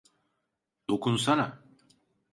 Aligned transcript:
Dokunsana. 0.89 1.47